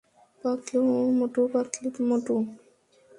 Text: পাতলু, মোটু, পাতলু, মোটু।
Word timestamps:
পাতলু, 0.41 0.81
মোটু, 1.17 1.41
পাতলু, 1.53 1.89
মোটু। 2.09 2.35